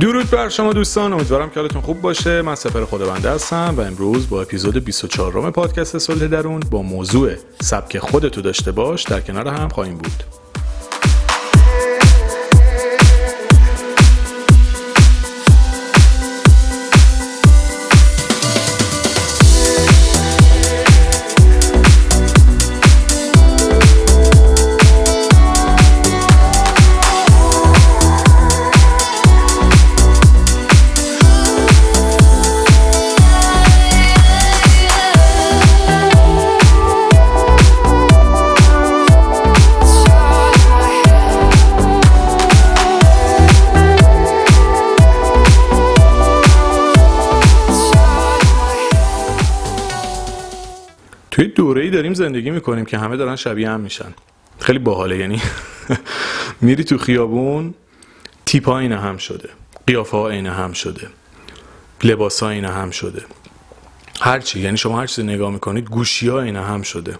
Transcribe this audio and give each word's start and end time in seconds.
درود 0.00 0.30
بر 0.30 0.48
شما 0.48 0.72
دوستان 0.72 1.12
امیدوارم 1.12 1.50
که 1.50 1.60
حالتون 1.60 1.82
خوب 1.82 2.00
باشه. 2.00 2.42
من 2.42 2.54
سفر 2.54 2.84
خداونده 2.84 3.30
هستم 3.30 3.74
و 3.76 3.80
امروز 3.80 4.30
با 4.30 4.42
اپیزود 4.42 4.84
24 4.84 5.32
روم 5.32 5.50
پادکست 5.50 5.98
صلح 5.98 6.26
درون 6.26 6.60
با 6.70 6.82
موضوع 6.82 7.34
سبک 7.62 7.98
خودتو 7.98 8.40
داشته 8.40 8.72
باش 8.72 9.02
در 9.02 9.20
کنار 9.20 9.48
هم 9.48 9.68
خواهیم 9.68 9.98
بود. 9.98 10.39
زندگی 52.30 52.50
می‌کنیم 52.50 52.84
که 52.84 52.98
همه 52.98 53.16
دارن 53.16 53.36
شبیه 53.36 53.70
هم 53.70 53.80
میشن. 53.80 54.14
خیلی 54.58 54.78
باحاله 54.78 55.18
یعنی 55.18 55.42
میری 56.60 56.84
تو 56.84 56.98
خیابون 56.98 57.74
تیپ 58.46 58.66
ها 58.68 58.78
اینه 58.78 59.00
هم 59.00 59.16
شده 59.16 59.48
قیافه 59.86 60.16
ها 60.16 60.28
اینه 60.28 60.50
هم 60.50 60.72
شده 60.72 61.08
لباس 62.04 62.42
ها 62.42 62.50
اینه 62.50 62.68
هم 62.68 62.90
شده. 62.90 63.22
هرچی 64.20 64.60
یعنی 64.60 64.76
شما 64.76 65.00
هر 65.00 65.06
چیزی 65.06 65.22
نگاه 65.22 65.50
می‌کنید 65.50 65.84
گوشی 65.84 66.28
ها 66.28 66.40
اینه 66.40 66.62
هم 66.62 66.82
شده. 66.82 67.18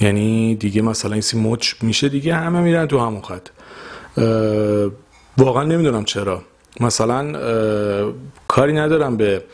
یعنی 0.00 0.54
دیگه 0.54 0.82
مثلا 0.82 1.12
این 1.12 1.20
سی 1.20 1.38
مچ 1.38 1.74
میشه 1.82 2.08
دیگه 2.08 2.34
همه 2.34 2.60
میرن 2.60 2.86
تو 2.86 2.98
همون 2.98 3.22
خط. 3.22 3.48
واقعا 5.38 5.62
نمی‌دونم 5.62 6.04
چرا. 6.04 6.42
مثلا 6.80 7.32
کاری 8.48 8.72
ندارم 8.72 9.16
به 9.16 9.44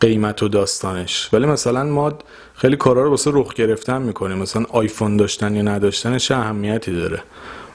قیمت 0.00 0.42
و 0.42 0.48
داستانش. 0.48 1.28
ولی 1.32 1.46
مثلا 1.46 1.84
ما 1.84 2.18
خیلی 2.58 2.76
کارا 2.76 3.02
رو 3.02 3.10
واسه 3.10 3.30
رخ 3.34 3.54
گرفتن 3.54 4.02
می‌کنیم 4.02 4.38
مثلا 4.38 4.64
آیفون 4.68 5.16
داشتن 5.16 5.54
یا 5.54 5.62
نداشتنش 5.62 6.30
اهمیتی 6.30 6.92
داره؟ 6.92 7.22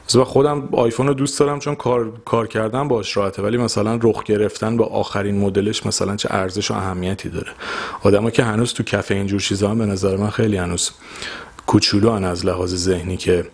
مثلا 0.07 0.23
خودم 0.23 0.69
آیفون 0.71 1.07
رو 1.07 1.13
دوست 1.13 1.39
دارم 1.39 1.59
چون 1.59 1.75
کار, 1.75 2.11
کار 2.25 2.47
کردن 2.47 2.87
باش 2.87 3.17
راحته 3.17 3.41
ولی 3.41 3.57
مثلا 3.57 3.99
رخ 4.03 4.23
گرفتن 4.23 4.77
با 4.77 4.85
آخرین 4.85 5.37
مدلش 5.37 5.85
مثلا 5.85 6.15
چه 6.15 6.29
ارزش 6.31 6.71
و 6.71 6.73
اهمیتی 6.73 7.29
داره؟ 7.29 7.51
آدما 8.01 8.29
که 8.29 8.43
هنوز 8.43 8.73
تو 8.73 8.83
کف 8.83 9.11
اینجور 9.11 9.39
چیزا 9.39 9.69
هم 9.69 9.77
به 9.77 9.85
نظر 9.85 10.17
من 10.17 10.29
خیلی 10.29 10.57
هنوز 10.57 10.91
کوچولو 11.67 12.09
از 12.09 12.45
لحاظ 12.45 12.75
ذهنی 12.75 13.17
که 13.17 13.45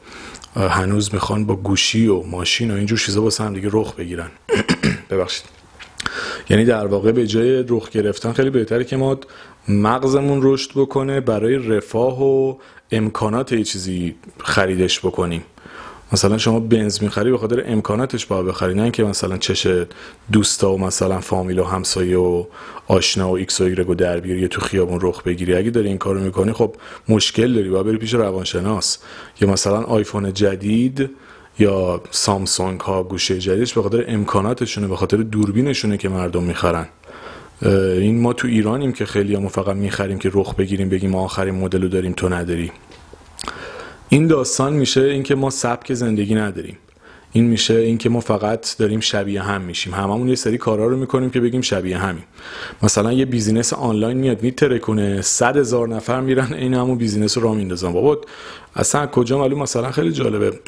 هنوز 0.56 1.14
می‌خوان 1.14 1.46
با 1.46 1.56
گوشی 1.56 2.08
و 2.08 2.24
ماشین 2.24 2.72
و 2.72 2.76
اینجور 2.76 3.00
چیزا 3.00 3.22
واسه 3.22 3.44
هم 3.44 3.54
دیگه 3.54 3.70
رخ 3.72 3.96
بگیرن. 3.96 4.30
ببخشید. 5.10 5.46
یعنی 6.50 6.66
در 6.66 6.88
واقع 6.88 7.12
به 7.12 7.28
جای 7.28 7.66
رخ 7.68 7.90
گرفتن 7.90 8.34
خیلی 8.34 8.50
بهتره 8.50 8.84
که 8.84 8.98
ما 8.98 9.20
مغزمون 9.70 10.40
رشد 10.44 10.72
بکنه 10.76 11.20
برای 11.20 11.56
رفاه 11.56 12.24
و 12.24 12.56
امکانات 12.92 13.52
یه 13.52 13.64
چیزی 13.64 14.16
خریدش 14.38 15.00
بکنیم. 15.00 15.44
مثلا 16.12 16.38
شما 16.38 16.60
بنز 16.60 17.04
می‌خری 17.04 17.32
به 17.32 17.38
خاطر 17.38 17.64
امکاناتش 17.66 18.26
باید 18.26 18.46
بخری 18.46 18.74
نه 18.74 18.92
که 18.92 19.04
مثلا 19.04 19.38
چش 19.38 19.68
دوستا 20.32 20.74
و 20.74 20.78
مثلا 20.80 21.20
فامیل 21.20 21.60
و 21.60 21.64
همسایه 21.64 22.18
و 22.18 22.46
آشنا 22.88 23.30
و 23.30 23.36
ایکس 23.36 23.62
و 23.62 23.64
ایگرگ 23.64 23.90
و 23.90 23.96
در 23.96 24.20
بیاری 24.20 24.48
تو 24.48 24.62
خیابون 24.62 25.00
رخ 25.02 25.24
بگیری. 25.24 25.56
اگه 25.56 25.70
داری 25.70 25.88
این 25.88 25.98
کارو 25.98 26.20
می‌کنی 26.20 26.54
خب 26.54 26.76
مشکل 27.10 27.54
داری 27.54 27.70
باید 27.70 27.86
بری 27.86 27.98
پیش 27.98 28.14
روانشناس. 28.14 28.98
یا 29.42 29.50
مثلا 29.50 29.82
آیفون 29.82 30.34
جدید 30.34 31.10
یا 31.60 32.02
سامسونگ 32.12 32.80
ها 32.80 33.04
گوشی 33.04 33.40
جدیدش 33.40 33.74
به 33.74 33.82
خاطر 33.82 34.06
امکاناتشونه 34.08 34.88
به 34.88 34.96
خاطر 34.96 35.18
دوربینشونه 35.18 35.98
که 35.98 36.10
مردم 36.10 36.44
می‌خرن. 36.44 36.88
این 37.62 38.22
ما 38.22 38.34
تو 38.34 38.48
ایرانیم 38.48 38.92
که 38.92 39.06
خیلی 39.06 39.36
همو 39.36 39.48
فقط 39.48 39.76
می‌خریم 39.76 40.20
که 40.20 40.32
رخ 40.34 40.56
بگیریم 40.56 40.90
بگیم 40.90 41.10
ما 41.10 41.24
آخرین 41.24 41.56
مدل 41.56 41.82
رو 41.82 41.88
داریم 41.88 42.14
تو 42.14 42.30
نداری. 42.30 42.72
این 44.10 44.28
داستان 44.28 44.74
میشه 44.74 45.02
اینکه 45.02 45.36
ما 45.36 45.50
سبک 45.50 45.94
زندگی 45.94 46.36
نداریم. 46.36 46.78
این 47.32 47.44
میشه 47.44 47.74
اینکه 47.74 48.10
ما 48.10 48.20
فقط 48.20 48.78
داریم 48.78 49.00
شبیه 49.00 49.42
هم 49.42 49.62
میشیم. 49.62 49.94
هممون 49.94 50.30
یه 50.30 50.36
سری 50.36 50.58
کارا 50.58 50.88
رو 50.88 50.98
می‌کنیم 50.98 51.30
که 51.30 51.40
بگیم 51.40 51.62
شبیه 51.62 51.98
همیم. 51.98 52.24
مثلا 52.84 53.14
یه 53.14 53.26
business 53.26 53.74
آنلاین 53.74 54.18
میاد 54.18 54.44
میترکونه 54.44 55.22
صد 55.22 55.58
هزار 55.58 55.88
نفر 55.88 56.22
میرن 56.22 56.54
این 56.54 56.74
همون 56.74 56.98
business 56.98 57.38
رو 57.38 57.44
را 57.44 57.54
میندازن. 57.54 57.94
بابا 57.94 58.22
اصلا 58.76 59.08
کجا 59.08 59.38
معلوم؟ 59.38 59.62
مثلا 59.62 59.92
خیلی 59.92 60.12
جالبه. 60.12 60.52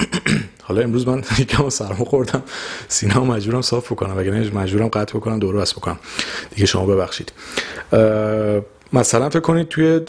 حالا 0.71 0.83
امروز 0.83 1.07
من 1.07 1.23
یکم 1.39 1.69
سرما 1.69 2.05
خوردم 2.05 2.43
سینه 2.87 3.19
مجبورم 3.19 3.61
صاف 3.61 3.91
بکنم 3.91 4.17
اگه 4.17 4.31
مجبورم 4.31 4.87
قطع 4.87 5.17
بکنم 5.17 5.39
دور 5.39 5.55
بس 5.55 5.73
بکنم. 5.73 5.99
دیگه 6.55 6.65
شما 6.65 6.85
ببخشید. 6.85 7.33
مثلا 8.93 9.29
فکر 9.29 9.39
کنید 9.39 9.67
توی 9.67 9.99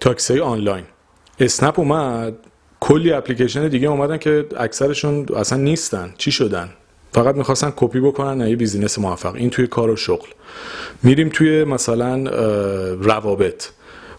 تاکسی 0.00 0.40
آنلاین. 0.40 0.84
اسنپ 1.40 1.78
اومد 1.78 2.34
کلی 2.80 3.12
اپلیکیشن 3.12 3.68
دیگه 3.68 3.88
اومدن 3.88 4.18
که 4.18 4.46
اکثرشون 4.56 5.26
اصلا 5.36 5.58
نیستن. 5.58 6.14
چی 6.18 6.32
شدن؟ 6.32 6.68
فقط 7.12 7.34
می‌خواستن 7.34 7.72
کپی 7.76 8.00
بکنن 8.00 8.48
یه 8.48 8.56
business 8.56 8.98
موفق. 8.98 9.34
این 9.34 9.50
توی 9.50 9.66
کار 9.66 9.90
و 9.90 9.96
شغل. 9.96 10.28
میریم 11.02 11.28
توی 11.28 11.64
مثلا 11.64 12.30
روابط. 12.94 13.68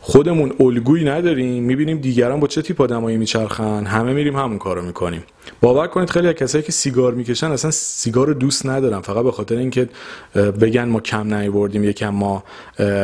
خودمون 0.03 0.53
الگویی 0.59 1.05
نداریم 1.05 1.63
می‌بینیم 1.63 1.97
دیگران 1.97 2.39
با 2.39 2.47
چه 2.47 2.61
تیپ 2.61 2.81
آدمایی 2.81 3.17
میچرخن؟ 3.17 3.85
همه 3.85 4.13
میریم 4.13 4.35
همون 4.35 4.57
کارو 4.57 4.81
می‌کنیم. 4.81 5.23
باور 5.61 5.87
کنید 5.87 6.09
خیلی 6.09 6.27
از 6.27 6.33
کسایی 6.33 6.63
که 6.63 6.71
سیگار 6.71 7.13
می‌کشن 7.13 7.51
اصلا 7.51 7.71
سیگار 7.71 8.27
رو 8.27 8.33
دوست 8.33 8.65
ندارن. 8.65 9.01
فقط 9.01 9.23
به 9.23 9.31
خاطر 9.31 9.55
اینکه 9.55 9.89
بگن 10.35 10.83
ما 10.85 10.99
کم 10.99 11.33
نیوردیم 11.33 11.83
یکم 11.83 12.09
ما 12.09 12.43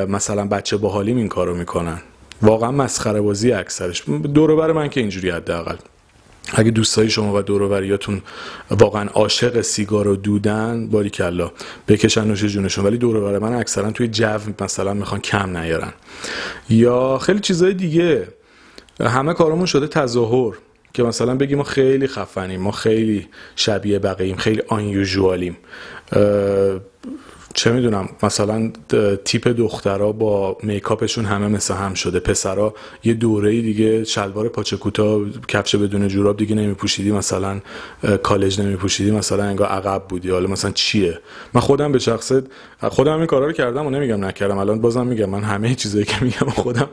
مثلا 0.07 0.47
بچه 0.47 0.77
باحالیم 0.77 1.17
این 1.17 1.27
کارو 1.27 1.55
می‌کنن. 1.55 1.97
واقعا 2.41 2.71
مسخره 2.71 3.21
بازی 3.21 3.51
اکثرش. 3.51 4.03
دور 4.33 4.71
من 4.71 4.89
که 4.89 4.99
اینجوری 4.99 5.29
حداقل. 5.29 5.75
اگه 6.53 6.71
دوستای 6.71 7.09
شما 7.09 7.33
و 7.35 7.41
دوروبریاتون 7.41 8.21
واقعا 8.69 9.09
عاشق 9.09 9.61
سیگار 9.61 10.07
و 10.07 10.15
دودن 10.15 10.87
باری 10.89 11.09
کلا 11.09 11.51
بکشن 11.87 12.27
نوش 12.27 12.45
جونشون. 12.45 12.85
ولی 12.85 12.97
دور 12.97 13.39
من 13.39 13.53
اکثرا 13.53 13.91
توی 13.91 14.07
جو 14.07 14.39
مثلا 14.61 14.93
می‌خوان 14.93 15.21
کم 15.21 15.57
نیارن. 15.57 15.93
یا 16.69 17.17
خیلی 17.17 17.39
چیزای 17.39 17.73
دیگه. 17.73 18.27
همه 18.99 19.33
کارمون 19.33 19.65
شده 19.65 19.87
تظاهر 19.87 20.53
که 20.93 21.03
مثلا 21.03 21.35
بگیم 21.35 21.57
ما 21.57 21.63
خیلی 21.63 22.07
خفنیم 22.07 22.61
ما 22.61 22.71
خیلی 22.71 23.27
شبیه 23.55 23.99
بقییم 23.99 24.35
خیلی 24.35 24.61
آن 24.67 24.83
چه 27.57 27.71
می‌دونم 27.71 28.09
مثلا 28.23 28.71
تیپ 29.25 29.47
دخترها 29.47 30.11
با 30.11 30.57
میکاپشون 30.63 31.25
همه 31.25 31.47
مثل 31.47 31.73
هم 31.73 31.93
شده. 31.93 32.19
پسرا 32.19 32.73
یه 33.03 33.13
دوره 33.13 33.61
دیگه 33.61 34.03
شلوار 34.03 34.49
پاچه 34.49 34.77
کوتاه 34.77 35.21
کفش 35.47 35.75
بدون 35.75 36.07
جوراب 36.07 36.37
دیگه 36.37 36.55
نمیپوشیدی 36.55 37.11
مثلا 37.11 37.61
کالج 38.23 38.61
نمیپوشیدی 38.61 39.11
مثلا 39.11 39.43
انگار 39.43 39.67
عقب 39.67 40.03
بودی. 40.09 40.29
حالا 40.29 40.47
مثلا 40.47 40.71
چیه؟ 40.71 41.19
من 41.53 41.61
خودم 41.61 41.91
به 41.91 41.99
شخصه 41.99 42.43
خودم 42.81 43.17
این 43.17 43.25
کارا 43.25 43.45
رو 43.45 43.51
کردم 43.51 43.85
و 43.85 43.89
نمیگم 43.89 44.25
نکردم. 44.25 44.57
الان 44.57 44.81
بازم 44.81 45.07
میگم 45.07 45.29
من 45.29 45.43
همه 45.43 45.75
چیزایی 45.75 46.05
که 46.05 46.23
میگم 46.23 46.49
خودم 46.49 46.89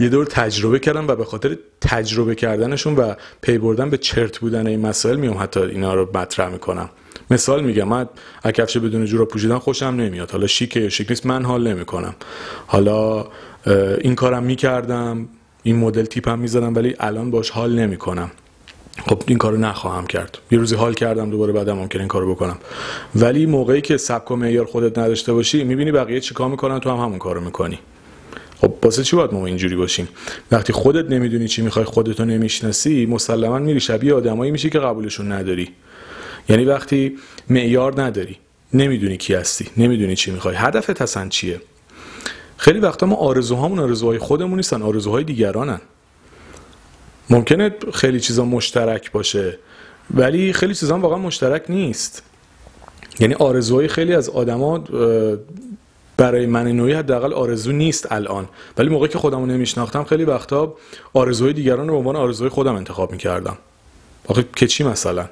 یه 0.00 0.08
دور 0.08 0.26
تجربه 0.26 0.78
کردم 0.78 1.08
و 1.08 1.14
به 1.14 1.24
خاطر 1.24 1.56
تجربه 1.80 2.34
کردنشون 2.34 2.96
و 2.96 3.14
پی 3.42 3.58
بردن 3.58 3.90
به 3.90 3.98
چرت 3.98 4.38
بودن 4.38 4.66
این 4.66 4.86
مسائل 4.86 5.16
میام 5.16 5.38
حتی 5.38 5.60
اینا 5.60 5.94
رو 5.94 6.08
مطرح 6.14 6.48
می‌کنم. 6.48 6.90
مثال 7.30 7.64
میگم 7.64 7.88
من 7.88 8.08
کفش 8.44 8.76
بدون 8.76 9.04
جوراب 9.04 9.28
پوشیدن 9.28 9.58
خوشم 9.58 9.86
نمیاد. 9.86 10.30
حالا 10.30 10.46
شیکه 10.46 10.80
یا 10.80 10.88
شیک 10.88 11.10
نیست 11.10 11.26
من 11.26 11.44
حال 11.44 11.68
نمی‌کنم. 11.68 12.14
حالا 12.66 13.26
این 14.00 14.14
کارم 14.14 14.42
می‌کردم 14.42 15.28
این 15.62 15.76
مدل 15.76 16.04
تیپم 16.04 16.38
می‌زدم 16.38 16.74
ولی 16.74 16.94
الان 17.00 17.30
باش 17.30 17.50
حال 17.50 17.74
نمی‌کنم. 17.74 18.30
خب 19.08 19.22
این 19.26 19.38
کارو 19.38 19.56
نخواهم 19.56 20.06
کرد. 20.06 20.38
یه 20.50 20.58
روزی 20.58 20.74
حال 20.74 20.94
کردم 20.94 21.30
دوباره 21.30 21.52
بعدم 21.52 21.72
ممکن 21.72 21.98
این 21.98 22.08
کارو 22.08 22.34
بکنم. 22.34 22.56
ولی 23.14 23.46
موقعی 23.46 23.80
که 23.80 23.96
سبک 23.96 24.30
و 24.30 24.36
معیار 24.36 24.64
خودت 24.64 24.98
نداشته 24.98 25.32
باشی 25.32 25.64
می‌بینی 25.64 25.92
بقیه 25.92 26.20
چیکار 26.20 26.48
می‌کنن 26.48 26.80
تو 26.80 26.90
هم 26.90 26.96
همون 26.96 27.18
کارو 27.18 27.40
می‌کنی. 27.40 27.78
خب 28.60 28.72
واسه 28.82 29.02
چی 29.02 29.16
باید 29.16 29.32
ما 29.32 29.46
اینجوری 29.46 29.76
باشیم؟ 29.76 30.08
وقتی 30.52 30.72
خودت 30.72 31.10
نمی‌دونی 31.10 31.48
چی 31.48 31.62
می‌خوای 31.62 31.84
خودتو 31.84 32.24
نمی‌شناسی 32.24 33.06
مسلما 33.06 33.58
میری 33.58 33.80
شبیه 33.80 34.14
آدمایی 34.14 34.50
میشی 34.50 34.70
که 34.70 34.78
قبولشون 34.78 35.32
نداری. 35.32 35.68
یعنی 36.48 36.64
وقتی 36.64 37.18
معیار 37.50 38.02
نداری 38.02 38.36
نمی‌دونی 38.72 39.16
کی 39.16 39.34
هستی 39.34 39.70
نمی‌دونی 39.76 40.16
چی 40.16 40.30
می‌خوای. 40.30 40.54
هدفت 40.56 41.02
اصلا 41.02 41.28
چیه؟ 41.28 41.60
خیلی 42.56 42.78
وقتا 42.78 43.06
ما 43.06 43.16
آرزوهامون 43.16 43.78
آرزوهای 43.78 44.18
خودمون 44.18 44.56
نیستن 44.56 44.82
آرزوهای 44.82 45.24
دیگرانن. 45.24 45.80
ممکنه 47.30 47.70
خیلی 47.94 48.20
چیزا 48.20 48.44
مشترک 48.44 49.12
باشه 49.12 49.58
ولی 50.14 50.52
خیلی 50.52 50.74
چیزا 50.74 50.98
واقعا 50.98 51.18
مشترک 51.18 51.62
نیست. 51.68 52.22
یعنی 53.20 53.34
آرزوهای 53.34 53.88
خیلی 53.88 54.14
از 54.14 54.28
آدما 54.28 54.84
برای 56.16 56.46
من 56.46 56.72
نوعی 56.72 56.92
حداقل 56.92 57.32
آرزو 57.32 57.72
نیست 57.72 58.12
الان. 58.12 58.48
ولی 58.78 58.88
موقعی 58.88 59.08
که 59.08 59.18
خودمو 59.18 59.46
نمیشناختم 59.46 60.04
خیلی 60.04 60.24
وقتا 60.24 60.74
آرزوهای 61.14 61.52
دیگران 61.52 61.88
رو 61.88 61.92
به 61.92 61.98
عنوان 61.98 62.16
آرزوهای 62.16 62.50
خودم 62.50 62.74
انتخاب 62.74 63.12
می‌کردم. 63.12 63.58
آخه 64.26 64.44
که 64.56 64.66
چی 64.66 64.84
مثلا؟ 64.84 65.28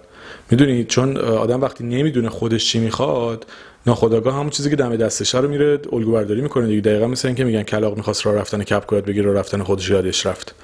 می‌دونی 0.51 0.85
چون 0.85 1.17
آدم 1.17 1.61
وقتی 1.61 1.85
نمی‌دونه 1.85 2.29
خودش 2.29 2.71
چی 2.71 2.79
می‌خواد 2.79 3.47
ناخداگاه 3.87 4.35
همون 4.35 4.51
چیزی 4.51 4.71
که 4.71 4.77
دم 4.77 4.97
دستش 4.97 5.35
رو 5.35 5.49
میره 5.49 5.79
الگو 5.93 6.13
برداری 6.13 6.41
می‌کنه 6.41 6.67
دیگه. 6.67 6.81
دقیقا 6.81 7.07
مثل 7.07 7.29
اینکه 7.29 7.45
میگن 7.45 7.63
کلاق 7.63 7.97
می‌خواست 7.97 8.27
راه 8.27 8.35
رفتن 8.35 8.63
کپ 8.63 8.93
یاد 8.93 9.05
بگیره 9.05 9.27
راه 9.27 9.35
رفتن 9.35 9.63
خودش 9.63 9.91
یادش 9.91 10.27
رفت. 10.27 10.55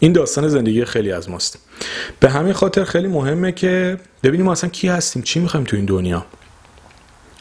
این 0.00 0.12
داستان 0.12 0.48
زندگی 0.48 0.84
خیلی 0.84 1.12
از 1.12 1.30
ماست. 1.30 1.58
به 2.20 2.30
همین 2.30 2.52
خاطر 2.52 2.84
خیلی 2.84 3.08
مهمه 3.08 3.52
که 3.52 3.98
ببینیم 4.22 4.48
اصلا 4.48 4.70
کی 4.70 4.88
هستیم 4.88 5.22
چی 5.22 5.40
می‌خوایم 5.40 5.64
تو 5.64 5.76
این 5.76 5.84
دنیا. 5.84 6.26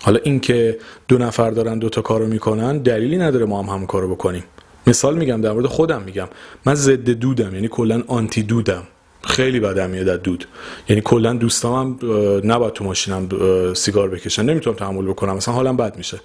حالا 0.01 0.19
اینکه 0.23 0.77
دو 1.07 1.17
نفر 1.17 1.51
دارن 1.51 1.79
دو 1.79 1.89
تا 1.89 2.01
کارو 2.01 2.27
می‌کنن 2.27 2.77
دلیلی 2.77 3.17
نداره 3.17 3.45
ما 3.45 3.63
هم 3.63 3.69
همون 3.69 3.87
کارو 3.87 4.15
بکنیم. 4.15 4.43
مثال 4.87 5.17
میگم 5.17 5.41
در 5.41 5.51
مورد 5.51 5.65
خودم 5.65 6.01
میگم. 6.01 6.27
من 6.65 6.75
ضد 6.75 7.09
دودم 7.09 7.55
یعنی 7.55 7.67
کلا 7.67 8.03
آنتی 8.07 8.43
دودم. 8.43 8.83
خیلی 9.25 9.59
بدم 9.59 9.89
میاد 9.89 10.07
از 10.07 10.21
دود. 10.21 10.45
یعنی 10.89 11.01
کلا 11.05 11.33
دوستام 11.33 11.97
هم 12.01 12.11
نباید 12.51 12.73
تو 12.73 12.83
ماشینم 12.83 13.29
سیگار 13.73 14.09
بکشن. 14.09 14.43
نمی‌تونم 14.45 14.75
تحمل 14.75 15.05
بکنم. 15.05 15.35
مثلا 15.35 15.53
حالم 15.53 15.77
بد 15.77 15.97
میشه. 15.97 16.19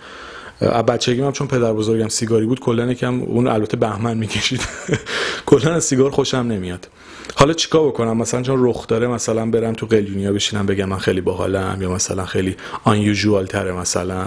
بچگیم 0.89 1.25
هم 1.25 1.33
چون 1.33 1.47
پدر 1.47 1.73
بزرگم 1.73 2.09
سیگاری 2.09 2.47
بود 2.47 2.61
کلا 2.61 2.87
یکم 2.87 3.23
اون 3.23 3.47
البته 3.47 3.77
بهمن 3.77 4.17
می‌کشید. 4.17 4.61
کلا 5.47 5.75
از 5.75 5.85
سیگار 5.85 6.11
خوشم 6.11 6.37
نمیاد. 6.37 6.89
حالا 7.37 7.53
چیکار 7.53 7.89
بکنم؟ 7.89 8.17
مثلا 8.17 8.43
چون 8.43 8.67
رخ 8.67 8.87
داره 8.87 9.07
مثلا 9.07 9.47
برم 9.47 9.73
تو 9.73 9.87
قلیونیا 9.87 10.33
بشینم 10.33 10.67
بگم 10.67 10.85
من 10.85 10.99
خیلی 10.99 11.21
باحالم 11.21 11.83
یا 11.83 11.91
مثلا 11.91 12.25
خیلی 12.25 12.57
آن 12.85 13.15
تره 13.47 13.73
مثلا. 13.73 14.27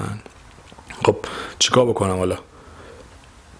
خب 1.05 1.15
چیکار 1.59 1.85
بکنم 1.85 2.17
حالا؟ 2.17 2.37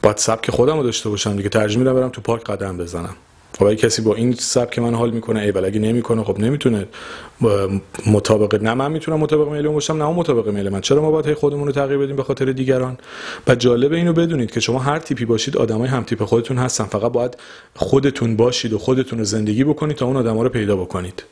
باید 0.02 0.18
سبک 0.18 0.52
خودم 0.52 0.78
رو 0.78 0.84
داشته 0.84 1.10
باشم 1.10 1.36
دیگه. 1.36 1.50
ترجیح 1.50 1.78
میدم 1.78 1.94
برم 1.94 2.10
تو 2.10 2.22
پارک 2.22 2.44
قدم 2.44 2.78
بزنم. 2.78 3.16
خب 3.58 3.66
اگه 3.66 3.76
کسی 3.76 4.02
با 4.02 4.16
این 4.16 4.34
سبک 4.34 4.80
من 4.80 4.94
حال 4.94 5.12
می‌کنه 5.12 5.40
ای 5.40 5.52
ولی 5.52 5.66
اگه 5.66 5.80
نمی‌کنه 5.80 6.24
خب 6.24 6.40
نمی‌تونه 6.40 6.88
مطابق 8.08 8.64
نه 8.64 8.74
من 8.74 8.92
می‌تونم 8.92 9.20
مطابق 9.20 9.52
میل 9.52 9.66
اون 9.66 9.74
باشم 9.74 9.98
نه 9.98 10.06
اون 10.06 10.16
مطابق 10.16 10.48
میل 10.48 10.70
من. 10.70 10.82
چرا 10.82 11.02
ما 11.02 11.12
باید 11.12 11.34
خودمون 11.34 11.68
رو 11.68 11.74
تغییر 11.74 11.98
بدیم 11.98 12.16
به 12.16 12.24
خاطر 12.24 12.46
دیگران؟ 12.46 12.98
و 13.48 13.56
جالب 13.56 13.94
اینو 13.94 14.14
بدونید 14.14 14.52
که 14.52 14.60
شما 14.60 14.80
هر 14.80 15.00
تیپی 15.00 15.26
باشید 15.26 15.58
آدمای 15.58 15.88
هم 15.88 16.04
تیپ 16.04 16.24
خودتون 16.24 16.58
هستن. 16.58 16.84
فقط 16.84 17.12
باید 17.12 17.38
خودتون 17.76 18.36
باشید 18.36 18.74
و 18.74 18.78
خودتون 18.78 19.20
رو 19.20 19.26
زندگی 19.26 19.64
بکنید 19.64 19.98
تا 19.98 20.06
اون 20.06 20.18
آدما 20.18 20.44
رو 20.44 20.50
پیدا 20.50 20.76
بکنید. 20.76 21.24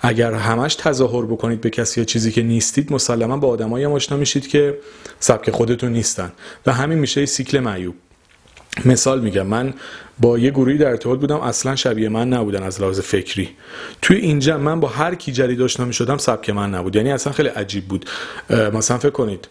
اگر 0.00 0.32
همش 0.32 0.74
تظاهر 0.74 1.26
بکنید 1.26 1.60
به 1.60 1.70
کسی 1.70 2.00
یا 2.00 2.04
چیزی 2.04 2.32
که 2.32 2.42
نیستید 2.42 2.92
مسلما 2.92 3.36
با 3.36 3.48
آدمایی 3.48 3.84
آشنا 3.84 4.18
میشید 4.18 4.48
که 4.48 4.78
سبک 5.20 5.50
خودتون 5.50 5.92
نیستن. 5.92 6.32
و 6.66 6.72
همین 6.72 6.98
میشه 6.98 7.26
سیکل 7.26 7.60
معیوب. 7.60 7.94
مثال 8.84 9.20
میگم 9.20 9.46
من 9.46 9.74
با 10.20 10.38
یه 10.38 10.50
گروهی 10.50 10.78
در 10.78 10.88
ارتباط 10.88 11.18
بودم 11.18 11.36
اصلا 11.36 11.76
شبیه 11.76 12.08
من 12.08 12.28
نبودن 12.28 12.62
از 12.62 12.80
لحاظ 12.80 13.00
فکری. 13.00 13.48
توی 14.02 14.16
اینجا 14.16 14.58
من 14.58 14.80
با 14.80 14.88
هر 14.88 15.14
کی 15.14 15.32
جدید 15.32 15.62
آشنا 15.62 15.86
می‌شدم 15.86 16.16
سبک 16.16 16.50
من 16.50 16.74
نبود. 16.74 16.96
یعنی 16.96 17.12
اصلا 17.12 17.32
خیلی 17.32 17.48
عجیب 17.48 17.84
بود. 17.84 18.04
مثلا 18.50 18.98
فکر 18.98 19.10
کنید 19.10 19.48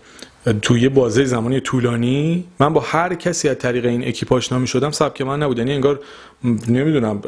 توی 0.62 0.90
بازه 0.90 1.26
زمانی 1.26 1.60
طولانی 1.60 2.46
من 2.60 2.74
با 2.74 2.82
هر 2.82 3.16
کسی 3.16 3.50
از 3.50 3.58
طریق 3.58 3.86
این 3.86 4.08
اکیپ 4.08 4.34
آشنا 4.34 4.60
می‌شدم 4.60 4.92
سبک 4.92 5.22
من 5.22 5.44
نبود. 5.44 5.58
یعنی 5.58 5.72
انگار 5.72 6.00
نمی‌دونم 6.68 7.22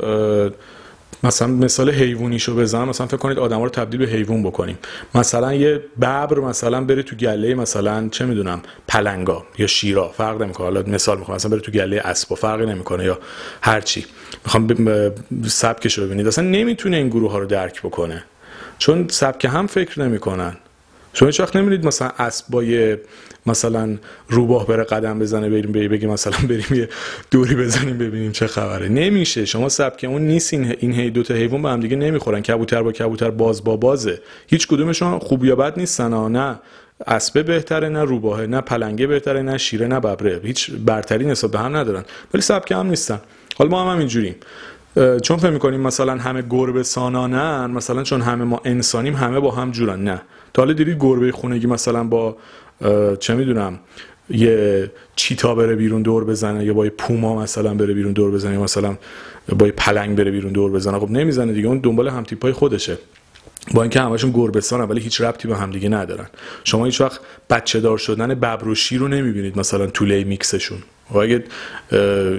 مثلا 1.24 1.48
مثال 1.48 1.89
حیوانیشو 1.89 2.56
بزنم 2.56 2.89
مثلا 2.89 3.07
فکر 3.07 3.18
کنید 3.18 3.39
آدما 3.39 3.63
رو 3.63 3.69
تبدیل 3.69 4.00
به 4.00 4.12
حیوان 4.12 4.44
بکنیم. 4.44 4.77
مثلا 5.15 5.54
یه 5.54 5.81
ببر 6.01 6.39
مثلا 6.39 6.83
بره 6.83 7.04
تو 7.04 7.15
گله 7.15 7.56
مثلا 7.56 8.10
چه 8.10 8.25
می‌دونم 8.25 8.62
پلنگا 8.88 9.45
یا 9.57 9.68
شیرا 9.68 10.07
فرق 10.10 10.42
نمی‌کنه. 10.42 10.65
حالا 10.65 10.83
مثال 10.88 11.18
می‌خوام 11.18 11.36
مثلا 11.36 11.51
بره 11.51 11.60
تو 11.60 11.71
گله 11.71 12.01
اسبا 12.06 12.36
فرق 12.36 12.62
نمی‌کنه 12.62 13.04
یا 13.04 13.19
هر 13.62 13.81
چی. 13.81 14.06
می‌خوام 14.45 14.68
سبکش 15.48 15.98
رو 15.98 16.06
ببینید. 16.06 16.27
اصلا 16.27 16.45
نمی‌تونه 16.45 16.98
این 16.98 17.10
گروه 17.10 17.31
ها 17.31 17.39
رو 17.39 17.45
درک 17.45 17.81
بکنه. 17.81 18.24
چون 18.77 19.07
سبک 19.10 19.45
هم 19.45 19.68
فکر 19.68 20.01
نمی‌کنن. 20.01 20.57
شما 21.13 21.27
هیچ 21.27 21.39
وقت 21.39 21.56
نمی‌دید 21.56 21.88
مثلا 21.88 22.12
اسب 22.19 22.45
با 22.50 22.63
یه 22.63 23.01
مثلا 23.45 23.98
روباه 24.30 24.68
بره 24.68 24.84
قدم 24.84 25.19
بزنه 25.19 25.50
بریم 25.50 25.72
بگیم 25.72 26.10
مثلا 26.10 26.38
بریم 26.50 26.66
یه 26.72 26.90
دوری 27.31 27.56
بزنیم 27.56 27.98
ببینیم 27.98 28.31
چه 28.31 28.48
خبره. 28.48 28.90
نمیشه. 28.90 29.45
شما 29.45 29.69
سبک 29.69 30.06
اون 30.10 30.22
نیست 30.22 30.54
این 30.54 30.75
این 30.80 30.94
هی 30.94 31.10
دو 31.10 31.24
تا 31.24 31.34
حیوان 31.34 31.62
به 31.62 31.69
هم 31.69 31.80
دیگه 31.80 31.95
نمی‌خورن. 31.95 32.42
کبوتر 32.42 32.84
با 32.84 32.92
کبوتر 32.92 33.30
باز 33.30 33.63
با 33.63 33.78
بازه. 33.78 34.19
هیچ 34.48 34.68
کدومشون 34.68 35.19
خوب 35.19 35.45
یا 35.45 35.56
بد 35.56 35.80
نیستن 35.80 36.31
نه 36.31 36.60
اسبه 37.07 37.44
بهتره 37.44 37.90
نه 37.90 38.04
روباهه 38.04 38.45
نه 38.45 38.62
پلنگه 38.62 39.07
بهتره 39.07 39.42
نه 39.42 39.57
شیره 39.57 39.88
نه 39.88 40.00
ببره. 40.00 40.42
هیچ 40.44 40.72
برتری 40.72 41.25
نسبت 41.25 41.51
به 41.51 41.60
هم 41.60 41.78
ندارن. 41.78 42.04
ولی 42.34 42.42
سبک 42.42 42.72
هم 42.72 42.88
نیستن. 42.88 43.19
حالا 43.57 43.69
ما 43.69 43.84
هم 43.84 43.96
همینجوریم. 43.96 44.36
چون 45.22 45.38
فکر 45.38 45.50
می‌کنیم 45.50 45.81
مثلا 45.81 46.18
همه 46.18 46.44
گربه 46.50 46.84
سانانن 46.84 47.72
مثلا 47.72 48.04
چون 48.04 48.22
همه 48.22 48.44
ما 48.44 48.62
انسانیم 48.66 49.16
همه 49.16 49.39
با 49.39 49.51
هم 49.51 49.72
جورن. 49.72 50.04
نه. 50.04 50.22
تا 50.54 50.62
حالا 50.62 50.74
دیدید 50.74 50.98
گربه 51.00 51.31
خونگی 51.31 51.68
مثلا 51.68 52.04
با 52.04 52.38
چه 53.19 53.35
می‌دونم 53.35 53.80
یه 54.30 54.91
چیتا 55.15 55.56
بره 55.56 55.75
بیرون 55.75 56.01
دور 56.01 56.24
بزنه 56.24 56.65
یا 56.65 56.74
با 56.74 56.85
یه 56.85 56.91
پوما 56.97 57.41
مثلا 57.41 57.74
بره 57.74 57.94
بیرون 57.94 58.13
دور 58.13 58.31
بزنه 58.31 58.53
یا 58.53 58.62
مثلا 58.62 58.97
با 59.50 59.65
یه 59.65 59.71
پلنگ 59.71 60.18
بره 60.18 60.31
بیرون 60.31 60.51
دور 60.51 60.71
بزنه. 60.71 61.00
خب 61.00 61.12
نمی‌زنه 61.12 61.53
دیگه 61.53 61.68
اون 61.68 61.80
دنبال 61.80 62.07
هم 62.07 62.24
تیپای 62.24 62.51
خودشه. 62.51 62.97
با 63.74 63.81
اینکه 63.81 64.01
همشون 64.01 64.31
گربستان 64.31 64.81
ولی 64.81 65.01
هیچ 65.01 65.21
ربطی 65.21 65.47
به 65.47 65.57
همدیگه 65.57 65.89
ندارن. 65.89 66.27
شما 66.63 66.85
هیچ 66.85 67.01
وقت 67.01 67.19
بچه 67.50 67.80
دار 67.80 67.97
شدن 67.97 68.27
ببر 68.27 68.68
و 68.68 68.75
شیر 68.75 69.00
رو 69.00 69.07
نمی‌بینید 69.07 69.59
مثلا 69.59 69.88
طوله 69.88 70.24
میکسشون. 70.24 70.77
و 71.12 71.18
اگه 71.18 71.44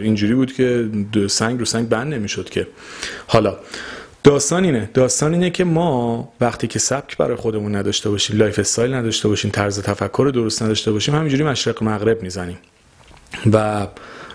اینجوری 0.02 0.34
بود 0.34 0.52
که 0.52 0.88
سنگ 1.28 1.58
رو 1.58 1.64
سنگ 1.64 1.88
بند 1.88 2.14
نمی‌شد 2.14 2.50
که. 2.50 2.66
حالا 3.26 3.56
داستان 4.24 4.64
اینه. 4.64 4.90
داستان 4.94 5.32
اینه 5.32 5.50
که 5.50 5.64
ما 5.64 6.32
وقتی 6.40 6.66
که 6.66 6.78
سبک 6.78 7.16
برای 7.16 7.36
خودمون 7.36 7.74
نداشته 7.74 8.10
باشیم 8.10 8.38
lifestyle 8.38 8.94
نداشته 8.94 9.28
باشیم 9.28 9.50
طرز 9.50 9.80
تفکر 9.80 10.30
درست 10.34 10.62
نداشته 10.62 10.92
باشیم 10.92 11.14
همینجوری 11.14 11.42
مشرق 11.42 11.82
مغرب 11.82 12.22
می‌زنیم. 12.22 12.58
و 13.52 13.86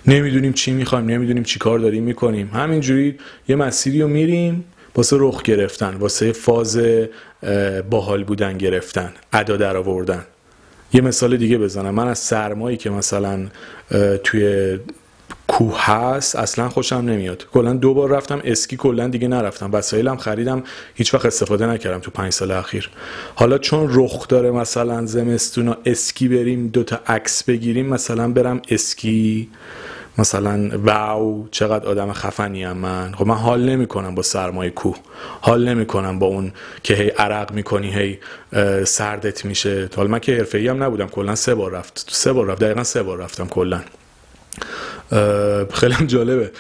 نمی‌دونیم 0.08 0.54
چی 0.54 0.72
می‌خوایم 0.72 1.06
نمی‌دونیم 1.06 1.44
چی 1.44 1.60
کار 1.60 1.80
داریم 1.80 2.04
می‌کنیم. 2.04 2.48
همینجوری 2.54 3.18
یه 3.48 3.56
مسیری 3.56 4.02
رو 4.02 4.08
میریم 4.08 4.66
واسه 4.96 5.18
رخ 5.20 5.44
گرفتن 5.44 5.96
واسه 5.96 6.32
فاز 6.32 6.80
باحال 7.90 8.24
بودن 8.24 8.58
گرفتن 8.58 9.14
ادا 9.34 9.58
در 9.58 9.78
آوردن 9.78 10.26
یه 10.94 11.02
مثال 11.02 11.38
دیگه 11.38 11.58
بزنم. 11.58 11.96
من 11.96 12.08
از 12.08 12.20
سرمایی 12.20 12.78
که 12.78 12.90
مثلا 12.90 13.48
توی 14.24 14.80
کوه 15.50 15.86
هست 15.86 16.36
اصلا 16.36 16.70
خوشم 16.70 16.96
نمیاد. 16.96 17.46
کلا 17.54 17.74
دو 17.74 17.94
بار 17.94 18.10
رفتم 18.10 18.42
اسکی 18.44 18.78
کلا 18.78 19.08
دیگه 19.08 19.28
نرفتم. 19.28 19.74
وسایلم 19.74 20.18
خریدم 20.18 20.64
هیچ 20.96 21.14
وقت 21.14 21.26
استفاده 21.26 21.66
نکردم 21.66 22.00
تو 22.00 22.12
پنج 22.12 22.34
سال 22.34 22.52
اخیر. 22.52 22.90
حالا 23.36 23.58
چون 23.58 23.88
رخ 23.92 24.28
داره 24.28 24.52
مثلا 24.52 25.06
زمستونا 25.06 25.78
اسکی 25.86 26.28
بریم 26.28 26.68
دوتا 26.68 27.00
عکس 27.08 27.44
بگیریم 27.44 27.86
مثلا 27.86 28.32
برم 28.32 28.62
اسکی 28.70 29.50
مثلا 30.18 30.70
واو 30.84 31.48
چقدر 31.52 31.86
آدم 31.88 32.14
خفنی 32.14 32.64
هم 32.64 32.78
من. 32.78 33.12
خب 33.16 33.28
من 33.28 33.36
حال 33.36 33.70
نمی 33.70 33.88
کنم 33.88 34.16
با 34.16 34.22
سرمای 34.22 34.70
کوه. 34.70 34.98
حال 35.42 35.70
نمی 35.70 35.86
کنم 35.86 36.20
با 36.20 36.28
اون 36.28 36.52
که 36.84 36.94
هی 36.94 37.10
عرق 37.10 37.52
می‌کنی 37.52 37.94
هی 37.94 38.20
سردت 38.86 39.46
میشه. 39.46 39.90
حالا 39.96 40.10
من 40.10 40.20
که 40.20 40.36
حرفه‌ای 40.36 40.68
هم 40.68 40.84
نبودم 40.84 41.08
کلا 41.08 41.36
سه 41.36 41.56
بار 41.56 41.72
رفت. 41.72 42.08
سه 42.12 42.34
بار 42.34 42.46
رفت. 42.46 42.62
دقیقا 42.62 42.84
سه 42.84 43.04
بار 43.04 43.18
رفتم 43.18 43.48
کلا. 43.48 43.82
خیلی 45.74 45.94
هم 45.94 46.06
جالبه. 46.06 46.52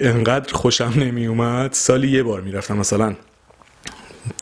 انقدر 0.00 0.52
خوشم 0.52 0.92
نمی 0.96 1.26
اومد 1.26 1.72
سالی 1.72 2.08
یه 2.08 2.22
بار 2.22 2.40
می‌رفتم 2.40 2.76
مثلا. 2.76 3.14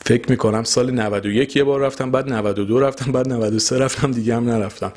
فکر 0.05 0.31
می‌کنم 0.31 0.65
سال 0.65 0.91
91 0.91 1.57
یه 1.57 1.65
بار 1.65 1.81
رفتم 1.81 2.11
بعد 2.11 2.33
92 2.33 2.81
رفتم 2.81 3.13
بعد 3.13 3.29
93 3.29 3.79
رفتم 3.79 4.11
دیگه 4.11 4.37
هم 4.37 4.51
نرفتم. 4.51 4.93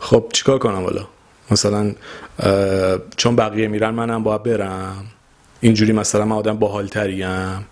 خب 0.00 0.24
چیکار 0.32 0.58
کنم 0.58 0.84
حالا؟ 0.84 1.06
مثلا 1.50 1.94
چون 3.16 3.36
بقیه 3.36 3.68
میرن 3.68 3.90
منم 3.90 4.22
باید 4.22 4.42
برم. 4.42 5.04
اینجوری 5.60 5.92
مثلا 5.92 6.24
من 6.24 6.36
آدم 6.36 6.56
باحالتریم. 6.56 7.66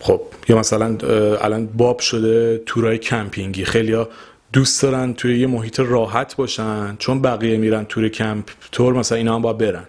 خب 0.00 0.20
یا 0.48 0.58
مثلا 0.58 0.96
الان 1.40 1.66
باب 1.66 1.98
شده 1.98 2.62
تورای 2.66 2.98
کمپینگی. 2.98 3.64
خیلی 3.64 4.06
دوست 4.52 4.82
دارن 4.82 5.14
توی 5.14 5.38
یه 5.38 5.46
محیط 5.46 5.80
راحت 5.80 6.36
باشن 6.36 6.96
چون 6.98 7.22
بقیه 7.22 7.56
میرن 7.56 7.84
تور 7.84 8.08
کمپ 8.08 8.44
تور 8.72 8.94
مثلا 8.94 9.18
اینا 9.18 9.34
هم 9.34 9.42
باید 9.42 9.58
برن. 9.58 9.84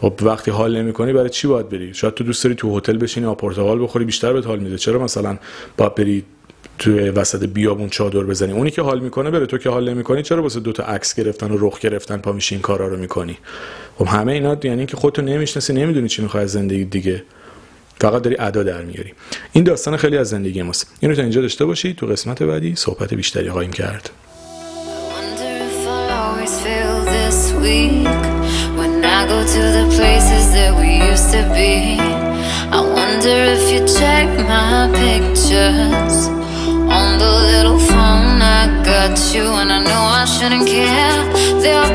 خب 0.00 0.12
وقتی 0.22 0.50
حال 0.50 0.76
نمی‌کنی 0.76 1.12
برای 1.12 1.30
چی 1.30 1.48
باید 1.48 1.68
بری؟ 1.68 1.94
شاید 1.94 2.14
تو 2.14 2.24
دوست 2.24 2.44
داری 2.44 2.56
تو 2.56 2.78
هتل 2.78 2.96
بشینی 2.96 3.26
آب 3.26 3.42
پرتقال 3.42 3.82
بخوری 3.82 4.04
بیشتر 4.04 4.32
بهت 4.32 4.40
حال 4.40 4.58
میده. 4.58 4.78
چرا 4.78 4.98
مثلا 4.98 5.38
باید 5.76 5.94
بری 5.94 6.24
توی 6.78 7.10
وسط 7.10 7.44
بیابون 7.44 7.88
چادر 7.88 8.20
بزنی؟ 8.20 8.52
اونی 8.52 8.70
که 8.70 8.82
حال 8.82 9.00
می‌کنه 9.00 9.30
بره. 9.30 9.46
تو 9.46 9.58
که 9.58 9.70
حال 9.70 9.90
نمی‌کنی 9.90 10.22
چرا 10.22 10.42
واسه 10.42 10.60
دو 10.60 10.72
تا 10.72 10.82
عکس 10.82 11.14
گرفتن 11.14 11.50
و 11.50 11.56
رخ 11.60 11.78
گرفتن 11.80 12.16
پا 12.16 12.32
میشین 12.32 12.60
کارا 12.60 12.88
رو 12.88 12.96
می‌کنی؟ 12.96 13.38
خب 13.98 14.06
همه 14.06 14.32
اینا 14.32 14.56
یعنی 14.64 14.86
که 14.86 14.96
خودتو 14.96 15.22
نمی‌شناسی 15.22 15.72
نمی‌دونی 15.72 16.08
چی 16.08 16.22
می‌خوای 16.22 16.44
از 16.44 16.52
زندگی 16.52 16.84
دیگه. 16.84 17.22
فقط 18.00 18.22
داری 18.22 18.36
ادا 18.38 18.62
در 18.62 18.82
میاری. 18.82 19.12
این 19.52 19.64
داستان 19.64 19.96
خیلی 19.96 20.16
از 20.18 20.28
زندگی 20.28 20.62
ماست. 20.62 20.86
اینو 21.00 21.14
تا 21.14 21.22
اینجا 21.22 21.40
داشته 21.40 21.64
باشید 21.64 21.96
تو 21.96 22.06
قسمت 22.06 22.42
بعدی 22.42 22.74
صحبت 22.76 23.14
بیشتری 23.14 23.50
خواهیم 23.50 23.72
کرد. 23.72 24.10
On 37.00 37.18
the 37.18 37.32
little 37.50 37.80
phone, 37.88 38.40
I 38.42 38.62
got 38.84 39.16
you, 39.34 39.46
and 39.60 39.70
I 39.76 39.80
know 39.88 40.04
I 40.20 40.24
shouldn't 40.34 40.66
care. 40.68 41.20
There 41.62 41.78
are 41.84 41.92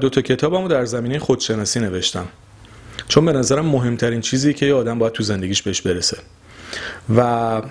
دو 0.00 0.08
تا 0.08 0.20
کتابمو 0.20 0.68
در 0.68 0.84
زمینه 0.84 1.18
خودشناسی 1.18 1.80
نوشتم. 1.80 2.26
چون 3.08 3.24
به 3.24 3.32
نظرم 3.32 3.66
مهمترین 3.66 4.20
چیزی 4.20 4.54
که 4.54 4.66
یه 4.66 4.74
آدم 4.74 4.98
باید 4.98 5.12
تو 5.12 5.22
زندگیش 5.22 5.62
بهش 5.62 5.82
برسه. 5.82 6.18
و 7.16 7.62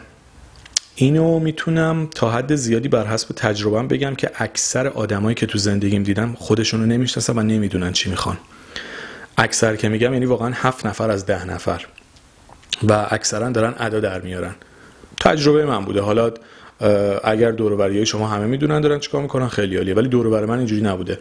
اینو 0.95 1.39
می‌تونم 1.39 2.07
تا 2.15 2.31
حد 2.31 2.55
زیادی 2.55 2.88
بر 2.88 3.07
حسب 3.07 3.29
تجربهم 3.36 3.88
بگم 3.88 4.15
که 4.15 4.31
اکثر 4.36 4.88
آدمایی 4.88 5.36
که 5.36 5.45
تو 5.45 5.57
زندگیم 5.57 6.03
دیدم 6.03 6.36
خودشونو 6.39 6.86
نمی‌شناسن 6.86 7.39
و 7.39 7.43
نمی‌دونن 7.43 7.91
چی 7.93 8.09
می‌خوان. 8.09 8.38
اکثر 9.38 9.75
که 9.75 9.89
میگم 9.89 10.13
یعنی 10.13 10.25
واقعا 10.25 10.51
هفت 10.53 10.86
نفر 10.86 11.12
از 11.12 11.25
ده 11.25 11.45
نفر. 11.45 11.86
و 12.88 13.07
اکثرا 13.09 13.50
دارن 13.50 13.74
ادا 13.79 14.00
در 14.00 14.21
میارن. 14.21 14.55
تجربه 15.19 15.65
من 15.65 15.86
بوده. 15.86 16.01
حالا 16.01 16.31
اگر 17.24 17.51
دور 17.51 18.03
شما 18.05 18.27
همه 18.27 18.45
می‌دونن 18.45 18.81
دارن 18.81 19.00
چیکار 19.00 19.21
می‌کنن؟ 19.21 19.48
خیلی 19.48 19.77
عالیه. 19.77 19.93
ولی 19.93 20.07
دور 20.07 20.45
من 20.45 20.57
اینجوری 20.57 20.81
نبوده. 20.81 21.19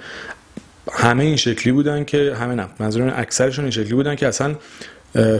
همه 0.92 1.24
این 1.24 1.36
شکلی 1.36 1.72
بودن 1.72 2.04
که 2.04 2.34
همه 2.34 2.54
نه 2.54 2.66
منظورم 2.80 3.14
اکثرشون 3.16 3.64
این 3.64 3.70
شکلی 3.70 3.94
بودن 3.94 4.14
که 4.14 4.26
اصلا 4.26 4.56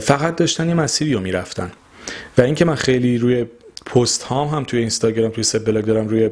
فقط 0.01 0.35
داشتن 0.35 0.67
یه 0.67 0.73
مسیری 0.73 1.13
رو 1.13 1.19
می‌رفتن. 1.19 1.71
و 2.37 2.41
اینکه 2.41 2.65
من 2.65 2.75
خیلی 2.75 3.17
روی 3.17 3.45
پست 3.85 4.23
هام 4.23 4.47
هم 4.47 4.63
توی 4.63 4.79
اینستاگرام 4.79 5.31
توی 5.31 5.43
سب 5.43 5.65
بلاگ 5.65 5.85
دارم 5.85 6.07
روی 6.07 6.29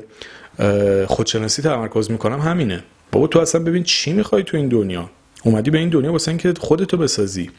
خودشناسی 1.08 1.62
تمرکز 1.62 2.12
می‌کنم 2.12 2.40
همینه. 2.40 2.84
بابا 3.12 3.28
تو 3.28 3.40
اصلا 3.40 3.64
ببین 3.64 3.84
چی 3.84 4.14
می‌خوای 4.14 4.44
تو 4.44 4.58
این 4.58 4.68
دنیا؟ 4.68 5.10
اومدی 5.44 5.72
به 5.72 5.78
این 5.78 5.90
دنیا 5.90 6.12
واسه 6.12 6.30
اینکه 6.30 6.54
خودتو 6.60 6.98
بسازی. 6.98 7.52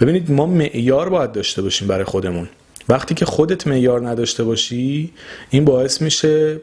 ببینید 0.00 0.30
ما 0.30 0.46
معیار 0.46 1.08
باید 1.08 1.32
داشته 1.32 1.62
باشیم 1.62 1.88
برای 1.88 2.04
خودمون. 2.04 2.48
وقتی 2.88 3.14
که 3.14 3.24
خودت 3.24 3.66
معیار 3.66 4.08
نداشته 4.08 4.44
باشی 4.44 5.12
این 5.50 5.64
باعث 5.64 6.02
میشه 6.02 6.60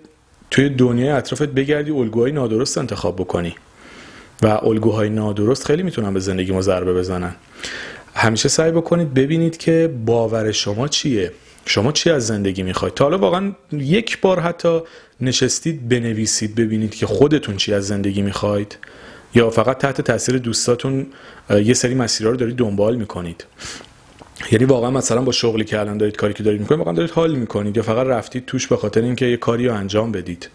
توی 0.52 0.70
دنیای 0.70 1.10
اطرافت 1.10 1.50
بگردی 1.50 1.92
الگوهای 1.92 2.32
نادرست 2.32 2.78
انتخاب 2.78 3.16
بکنی. 3.16 3.56
و 4.44 4.48
الگوهای 4.48 5.10
نادرست 5.10 5.66
خیلی 5.66 5.84
می‌تونن 5.84 6.14
به 6.14 6.20
زندگی 6.20 6.52
ما 6.52 6.62
ضربه 6.62 6.94
بزنن. 6.94 7.36
همیشه 8.16 8.50
سعی 8.50 8.72
بکنید 8.72 9.14
ببینید 9.14 9.58
که 9.58 9.94
باور 10.06 10.52
شما 10.52 10.88
چیه؟ 10.88 11.32
شما 11.66 11.92
چی 11.92 12.10
از 12.10 12.28
زندگی 12.28 12.64
می‌خواید؟ 12.64 12.94
تا 12.94 13.06
حالا 13.06 13.18
واقعا 13.18 13.52
یک 13.72 14.22
بار 14.22 14.40
حتی 14.40 14.80
نشستید 15.22 15.90
بنویسید 15.90 16.56
ببینید 16.56 16.96
که 16.96 17.06
خودتون 17.06 17.58
چی 17.58 17.74
از 17.74 17.88
زندگی 17.88 18.22
می‌خواید. 18.22 18.78
یا 19.36 19.50
فقط 19.50 19.78
تحت 19.78 20.02
تاثیر 20.02 20.38
دوستاتون 20.38 21.08
یه 21.50 21.74
سری 21.74 21.94
مسیرها 21.96 22.32
رو 22.32 22.38
دارید 22.38 22.56
دنبال 22.56 22.96
می‌کنید. 22.96 23.46
یعنی 24.52 24.66
واقعا 24.66 24.92
مثلا 24.92 25.22
با 25.22 25.32
شغلی 25.32 25.64
که 25.64 25.80
الان 25.80 25.98
دارید 25.98 26.16
کاری 26.16 26.34
که 26.34 26.44
دارید 26.44 26.60
می‌کنید 26.60 26.80
واقعا 26.80 26.94
دارید 26.94 27.12
حال 27.12 27.36
می‌کنید 27.36 27.78
یا 27.78 27.84
فقط 27.84 28.08
رفتید 28.08 28.46
توش 28.46 28.68
به 28.68 28.78
خاطر 28.78 29.02
اینکه 29.02 29.26
یه 29.26 29.38
کاری 29.38 29.68
رو 29.68 29.74
انجام 29.74 30.12
بدید. 30.12 30.50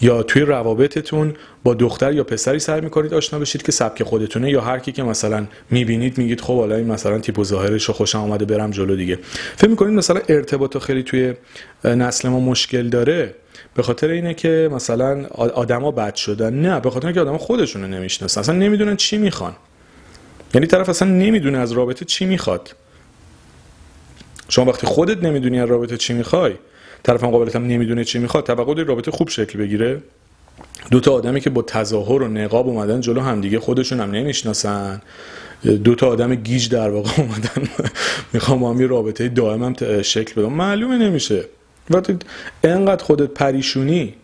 یا 0.00 0.22
توی 0.22 0.42
روابطتون 0.42 1.34
با 1.64 1.74
دختر 1.74 2.12
یا 2.12 2.24
پسری 2.24 2.58
سعی 2.58 2.80
می‌کنید 2.80 3.14
آشنا 3.14 3.38
بشید 3.38 3.62
که 3.62 3.72
سبک 3.72 4.02
خودتونه 4.02 4.50
یا 4.50 4.60
هر 4.60 4.78
کی 4.78 4.92
که 4.92 5.02
مثلا 5.02 5.46
می‌بینید 5.70 6.18
میگید 6.18 6.40
خب 6.40 6.58
حالا 6.58 6.76
این 6.76 6.86
مثلا 6.86 7.18
تیپ 7.18 7.38
و 7.38 7.44
ظاهرش 7.44 7.84
رو 7.84 7.94
خوشم 7.94 8.18
اومده 8.20 8.44
برم 8.44 8.70
جلو 8.70 8.96
دیگه. 8.96 9.18
فکر 9.56 9.70
می‌کنید 9.70 9.94
مثلا 9.94 10.20
ارتباط 10.28 10.78
خیلی 10.78 11.02
توی 11.02 11.34
نسل 11.84 12.28
ما 12.28 12.40
مشکل 12.40 12.88
داره؟ 12.88 13.34
به 13.74 13.82
خاطر 13.82 14.08
اینه 14.08 14.34
که 14.34 14.68
مثلا 14.72 15.26
آدما 15.34 15.90
بد 15.90 16.14
شدن. 16.14 16.54
نه 16.54 16.80
به 16.80 16.90
خاطر 16.90 17.06
اینکه 17.06 17.20
آدما 17.20 17.38
خودشونو 17.38 17.86
نمی‌شناسن. 17.86 18.40
اصلا 18.40 18.54
نمی‌دونن 18.54 18.96
چی 18.96 19.18
می‌خوان. 19.18 19.52
یعنی 20.54 20.66
طرف 20.66 20.88
اصلا 20.88 21.08
نمی‌دونه 21.08 21.58
از 21.58 21.72
رابطه 21.72 22.04
چی 22.04 22.24
می‌خواد. 22.24 22.74
شما 24.48 24.64
وقتی 24.64 24.86
خودت 24.86 25.22
نمی‌دونی 25.22 25.60
از 25.60 25.68
رابطه 25.68 25.96
چی 25.96 26.12
می‌خوای 26.12 26.54
طرف 27.02 27.24
مقابلت 27.24 27.56
هم 27.56 27.66
نمی‌دونه 27.66 28.04
چی 28.04 28.18
می‌خواد 28.18 28.44
توقع 28.44 28.74
داری 28.74 28.88
رابطه 28.88 29.10
خوب 29.10 29.28
شکل 29.28 29.58
بگیره. 29.58 30.02
دو 30.90 31.00
تا 31.00 31.12
آدمی 31.12 31.40
که 31.40 31.50
با 31.50 31.62
تظاهر 31.62 32.22
و 32.22 32.28
نقاب 32.28 32.68
اومدن 32.68 33.00
جلو 33.00 33.20
همدیگه 33.20 33.60
خودشون 33.60 34.00
هم 34.00 34.10
نمی‌شناسن. 34.10 35.02
دو 35.84 35.94
تا 35.94 36.08
آدم 36.08 36.34
گیج 36.34 36.68
در 36.68 36.90
واقع 36.90 37.10
اومدن. 37.16 37.68
می‌خوام 38.32 38.64
هم 38.64 38.88
رابطه 38.88 39.28
دائم 39.28 39.64
هم 39.64 40.02
شکل 40.02 40.42
بدم. 40.42 40.52
معلومه 40.52 40.98
نمیشه. 40.98 41.44
وقتی 41.90 42.16
انقدر 42.64 43.04
خودت 43.04 43.30
پریشونی 43.30 44.14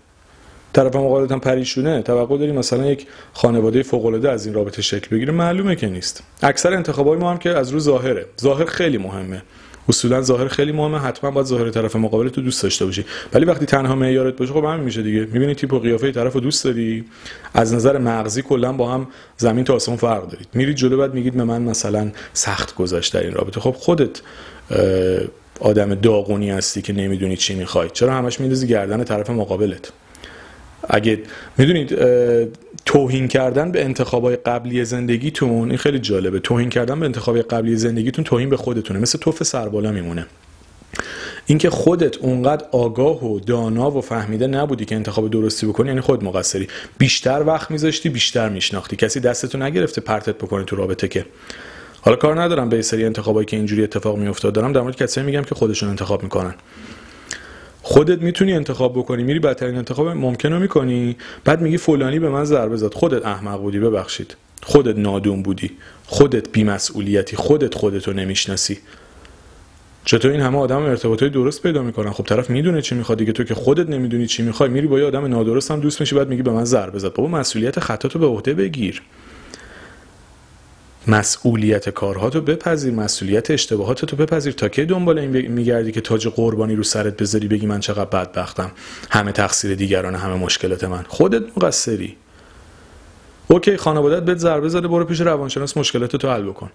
طرف 0.73 0.97
مقابلت 0.97 1.33
هم 1.33 1.41
پریشونه 1.41 2.03
توقع 2.03 2.39
داری 2.39 2.53
مثلا 2.53 2.87
یک 2.87 3.07
خانواده 3.33 3.83
فوق 3.83 4.07
العاده 4.07 4.31
از 4.31 4.47
این 4.47 4.55
رابطه 4.55 4.83
شکل 4.83 5.17
بگیره. 5.17 5.33
معلومه 5.33 5.77
که 5.77 5.87
نیست. 5.87 6.23
اکثر 6.43 6.75
انتخابای 6.75 7.19
ما 7.19 7.31
هم 7.31 7.39
که 7.39 7.51
از 7.51 7.71
رو 7.71 7.81
ظاهره. 7.81 8.27
ظاهر 8.41 8.65
خیلی 8.65 8.99
مهمه. 8.99 9.43
اصولا 9.89 10.23
ظاهر 10.23 10.49
خیلی 10.49 10.73
مهمه 10.73 10.99
حتما 10.99 11.31
باید 11.31 11.47
ظاهر 11.47 11.71
طرف 11.71 11.97
مقابل 11.97 12.29
تو 12.29 12.41
دوست 12.41 12.63
داشته 12.63 12.85
باشی. 12.85 13.05
ولی 13.33 13.45
وقتی 13.45 13.67
تنها 13.67 13.95
معیارت 13.95 14.37
باشه 14.37 14.53
خب 14.53 14.65
همین 14.65 14.85
میشه 14.85 15.03
دیگه. 15.03 15.21
می‌بینی 15.21 15.55
تیپ 15.55 15.73
و 15.73 15.79
قیافه 15.79 16.13
طرف 16.13 16.33
رو 16.33 16.41
دوست 16.41 16.65
داری 16.65 17.05
از 17.55 17.75
نظر 17.75 17.99
مغزی 17.99 18.43
کلا 18.43 18.73
با 18.73 18.93
هم 18.93 19.09
زمین 19.37 19.65
تا 19.65 19.75
آسمون 19.75 19.99
فرق 19.99 20.31
دارید. 20.31 20.49
میرید 20.55 20.77
جلو 20.77 20.99
بعد 20.99 21.15
میگید 21.15 21.35
به 21.35 21.45
من 21.45 21.63
مثلا 21.63 22.11
سخت 22.33 22.75
گذشت 22.75 23.15
در 23.15 23.23
این 23.23 23.33
رابطه. 23.33 23.61
خب 23.61 23.73
خودت 23.73 24.21
آدم 25.61 25.95
داغونی 25.95 26.51
هستی 26.51 26.83
که 26.83 26.93
نمی‌دونی 26.93 27.37
چی 27.37 27.55
می‌خوای. 27.55 27.91
چرا 27.93 28.15
همش 28.15 28.41
میندازی 28.41 28.67
گردن 28.67 29.05
طرف 29.05 29.31
مقابلت؟ 29.31 29.93
اگه 30.89 31.19
می‌دونید 31.59 31.99
توهین 32.85 33.29
کردن 33.29 33.73
به 33.73 33.85
انتخابای 33.85 34.37
قبلی 34.37 34.85
زندگیتون 34.85 35.69
این 35.69 35.79
خیلی 35.79 35.99
جالبه. 35.99 36.41
توهین 36.41 36.69
کردن 36.69 37.01
به 37.01 37.07
انتخابای 37.07 37.43
قبلی 37.43 37.77
زندگیتون 37.77 38.25
توهین 38.25 38.49
به 38.49 38.57
خودتونه. 38.57 39.01
مثل 39.01 39.19
توف 39.19 39.43
سربالا 39.43 39.93
میمونه. 39.93 40.27
اینکه 41.47 41.71
خودت 41.71 42.19
اونقدر 42.19 42.67
آگاه 42.73 43.25
و 43.25 43.41
دانا 43.41 43.91
و 43.91 44.01
فهمیده 44.01 44.47
نبودی 44.47 44.85
که 44.85 44.95
انتخاب 44.95 45.31
درستی 45.31 45.67
بکنی 45.67 45.89
یعنی 45.89 46.01
خود 46.01 46.25
مقصری. 46.25 46.69
بیشتر 46.99 47.43
وقت 47.47 47.71
میذاشتی 47.71 48.09
بیشتر 48.09 48.49
میشناختی. 48.49 48.97
کسی 48.97 49.21
دستتو 49.21 49.59
نگرفته 49.59 50.01
پرتت 50.01 50.35
بکنی 50.35 50.65
تو 50.65 50.77
رابطه 50.77 51.09
که. 51.09 51.25
حالا 52.01 52.17
کار 52.17 52.43
ندارم 52.43 52.69
به 52.69 52.83
سری 52.83 53.05
انتخابایی 53.05 53.47
که 53.47 53.57
اینجوری 53.57 53.83
اتفاق 53.83 54.19
میافتاد. 54.19 54.53
دارم 54.53 54.73
در 54.73 54.81
مورد 54.81 54.97
کسایی 54.97 55.27
میگم 55.27 55.43
که 55.43 55.55
خودشون 55.55 55.89
انتخاب 55.89 56.23
می‌کنن. 56.23 56.55
خودت 57.89 58.23
می‌تونی 58.23 58.53
انتخاب 58.53 58.99
بکنی 58.99 59.23
میری 59.23 59.39
بدترین 59.39 59.77
انتخاب 59.77 60.09
ممکن 60.09 60.53
رو 60.53 60.59
می‌کنی. 60.59 61.17
بعد 61.45 61.61
میگی 61.61 61.77
فلانی 61.77 62.19
به 62.19 62.29
من 62.29 62.45
ضربه 62.45 62.77
زد. 62.77 62.95
خودت 62.95 63.27
احمق 63.27 63.61
بودی 63.61 63.79
ببخشید. 63.79 64.37
خودت 64.63 64.99
نادون 64.99 65.43
بودی. 65.43 65.71
خودت 66.07 66.53
بیمسئولیتی. 66.53 67.37
خودت 67.37 67.75
خودتو 67.75 68.13
نمی‌شناسی. 68.13 68.79
چطور 70.05 70.31
این 70.31 70.41
همه 70.41 70.59
آدم 70.59 70.83
ارتباطای 70.83 71.29
درست 71.29 71.63
پیدا 71.63 71.83
می‌کنن؟ 71.83 72.11
خب 72.11 72.25
طرف 72.25 72.51
می‌دونه 72.51 72.83
چی 72.83 72.95
می‌خواد 72.95 73.19
دیگه. 73.19 73.33
تو 73.33 73.45
که 73.45 73.55
خودت 73.55 73.89
نمی‌دونی 73.89 74.27
چی 74.27 74.43
می‌خوای. 74.43 74.71
میری 74.71 74.87
با 74.87 74.99
یه 74.99 75.05
آدم 75.05 75.25
نادرست 75.25 75.71
هم 75.71 75.81
دوست 75.81 76.01
میشی 76.01 76.15
بعد 76.15 76.29
میگی 76.29 76.43
به 76.43 76.51
من 76.51 76.65
ضربه 76.65 76.99
زد. 76.99 77.13
بابا 77.13 77.29
مسئولیت 77.29 77.81
خطاتو 77.81 78.19
به 78.19 78.27
عهده 78.27 78.55
بگیر. 78.55 79.03
مسئولیت 81.09 81.89
کارهاتو 81.89 82.41
بپذیر 82.41 82.95
مسئولیت 82.95 83.51
اشتباهاتتو 83.51 84.17
بپذیر. 84.17 84.53
تا 84.53 84.69
که 84.69 84.85
دنبال 84.85 85.19
این 85.19 85.31
میگردی 85.49 85.93
که 85.93 86.01
تاج 86.01 86.29
قربانی 86.29 86.75
رو 86.75 86.83
سرت 86.83 87.17
بذاری 87.17 87.49
بگی 87.49 87.67
من 87.67 87.81
چقدر 87.81 88.05
بدبختم؟ 88.05 88.71
همه 89.11 89.33
تقصیر 89.33 89.75
دیگران 89.75 90.15
همه 90.15 90.35
مشکلات 90.35 90.85
من. 90.85 91.05
خودت 91.09 91.43
مقصری. 91.57 92.17
اوکی 93.49 93.77
خانوادت 93.77 94.23
بهت 94.23 94.39
ضربه 94.39 94.69
زده 94.69 94.89
برو 94.89 95.05
پیش 95.05 95.21
روانشناس 95.21 95.77
مشکلاتتو 95.77 96.29
حل 96.29 96.43
بکن. 96.43 96.71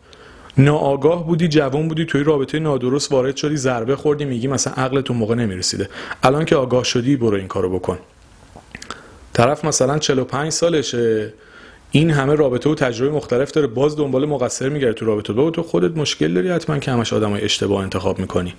ناآگاه 0.58 1.28
بودی 1.28 1.48
جوان 1.48 1.88
بودی 1.88 2.06
توی 2.06 2.24
رابطه 2.24 2.60
نادرست 2.60 3.12
وارد 3.12 3.36
شدی 3.36 3.58
ضربه 3.58 3.96
خوردی 3.96 4.26
میگی 4.26 4.48
مثلا 4.48 4.74
عقلتون 4.74 5.18
موقع 5.18 5.36
نمی‌رسیده. 5.36 5.90
الان 6.24 6.46
که 6.46 6.56
آگاه 6.56 6.84
شدی 6.84 7.16
برو 7.16 7.38
این 7.38 7.48
کارو 7.48 7.80
بکن. 7.80 8.00
طرف 9.34 9.66
مثلا 9.66 10.00
45 10.00 10.52
سالشه. 10.52 11.34
این 11.92 12.12
همه 12.12 12.36
رابطه 12.36 12.70
و 12.70 12.76
تجربه 12.76 13.16
مختلف 13.16 13.52
داره. 13.52 13.68
باز 13.68 13.98
دنبال 13.98 14.26
مقصر 14.26 14.70
میگرده 14.70 14.94
تو 14.94 15.06
رابطه. 15.06 15.34
با 15.34 15.52
تو 15.52 15.64
خودت 15.64 15.98
مشکل 15.98 16.34
داری 16.34 16.50
حتما 16.50 16.80
که 16.80 16.92
همش 16.92 17.14
آدمای 17.14 17.42
اشتباه 17.42 17.84
انتخاب 17.84 18.20
می‌کنی. 18.20 18.54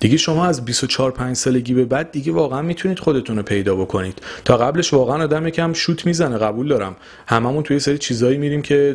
دیگه 0.00 0.16
شما 0.16 0.46
از 0.46 0.64
24 0.64 1.10
5 1.10 1.36
سالگی 1.36 1.74
به 1.74 1.84
بعد 1.84 2.10
دیگه 2.10 2.32
واقعا 2.32 2.62
می‌تونید 2.62 2.98
خودتون 2.98 3.36
رو 3.36 3.42
پیدا 3.42 3.76
بکنید. 3.76 4.22
تا 4.44 4.56
قبلش 4.56 4.92
واقعا 4.92 5.24
آدم 5.24 5.46
یکم 5.46 5.72
شوت 5.72 6.06
می‌زنه 6.06 6.38
قبول 6.38 6.68
دارم. 6.68 6.96
هممون 7.26 7.62
توی 7.62 7.78
سری 7.78 7.98
چیزایی 7.98 8.38
میریم 8.38 8.62
که 8.62 8.94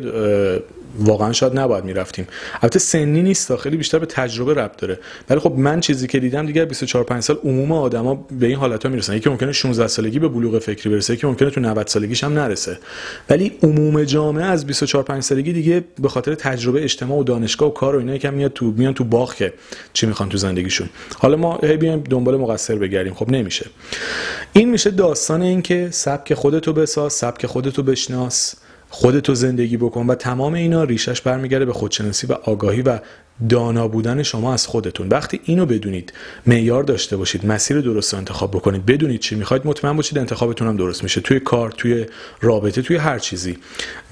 واقعا 0.98 1.32
شاید 1.32 1.58
نباید 1.58 1.84
می‌رفتیم. 1.84 2.26
البته 2.62 2.78
سنی 2.78 3.22
نیست 3.22 3.56
خیلی 3.56 3.76
بیشتر 3.76 3.98
به 3.98 4.06
تجربه 4.06 4.54
ربط 4.54 4.76
داره. 4.76 4.98
ولی 5.30 5.40
خب 5.40 5.52
من 5.52 5.80
چیزی 5.80 6.06
که 6.06 6.20
دیدم 6.20 6.46
دیگه 6.46 6.64
24 6.64 7.04
5 7.04 7.22
سال 7.22 7.38
عموم 7.44 7.72
آدما 7.72 8.26
به 8.40 8.46
این 8.46 8.56
حالت 8.56 8.84
ها 8.84 8.90
می‌رسن. 8.90 9.16
یکی 9.16 9.30
ممکنه 9.30 9.52
16 9.52 9.86
سالگی 9.86 10.18
به 10.18 10.28
بلوغ 10.28 10.58
فکری 10.58 10.90
برسه 10.90 11.14
یکی 11.14 11.26
ممکنه 11.26 11.50
تو 11.50 11.60
90 11.60 11.86
سالگیش 11.86 12.24
هم 12.24 12.32
نرسه. 12.32 12.78
ولی 13.30 13.52
عموم 13.62 14.04
جامعه 14.04 14.44
از 14.44 14.66
24 14.66 15.04
5 15.04 15.22
سالگی 15.22 15.52
دیگه 15.52 15.84
به 16.02 16.08
خاطر 16.08 16.34
تجربه 16.34 16.84
اجتماع 16.84 17.18
و 17.18 17.24
دانشگاه 17.24 17.68
و 17.68 17.72
کار 17.72 17.96
و 17.96 17.98
اینا 17.98 18.14
یکم 18.14 18.34
میاد 18.34 18.52
تو 18.52 18.74
میان 18.76 18.94
تو 18.94 19.04
باغ 19.04 19.34
که 19.34 19.52
چی 19.92 20.06
می‌خوان 20.06 20.28
تو 20.28 20.38
زندگیشون. 20.38 20.88
حالا 21.18 21.36
ما 21.36 21.58
هی 21.62 21.76
بیایم 21.76 22.00
دنبال 22.00 22.36
مقصر 22.36 22.76
بگردیم. 22.76 23.14
خب 23.14 23.30
نمیشه. 23.30 23.66
این 24.52 24.70
میشه 24.70 24.90
داستان 24.90 25.42
این 25.42 25.62
که 25.62 25.88
سبک 25.92 26.34
خودتو 26.34 26.72
بساز 26.72 27.12
سبک 27.12 27.46
خودتو 27.46 27.82
بشناس 27.82 28.54
خودتو 28.90 29.34
زندگی 29.34 29.76
بکن 29.76 30.06
و 30.06 30.14
تمام 30.14 30.54
اینا 30.54 30.84
ریشش 30.84 31.20
برمیگرده 31.20 31.64
به 31.64 31.72
خودشناسی 31.72 32.26
و 32.26 32.32
آگاهی 32.32 32.82
و 32.82 32.98
دانا 33.48 33.88
بودن 33.88 34.22
شما 34.22 34.54
از 34.54 34.66
خودتون. 34.66 35.08
وقتی 35.08 35.40
اینو 35.44 35.66
بدونید 35.66 36.12
معیار 36.46 36.82
داشته 36.82 37.16
باشید 37.16 37.46
مسیر 37.46 37.80
درست 37.80 38.12
رو 38.12 38.18
انتخاب 38.18 38.50
بکنید 38.50 38.86
بدونید 38.86 39.20
چی 39.20 39.34
می‌خواید 39.34 39.66
مطمئن 39.66 39.96
باشید 39.96 40.18
انتخابتون 40.18 40.68
هم 40.68 40.76
درست 40.76 41.02
میشه. 41.02 41.20
توی 41.20 41.40
کار 41.40 41.70
توی 41.70 42.06
رابطه 42.40 42.82
توی 42.82 42.96
هر 42.96 43.18
چیزی. 43.18 43.58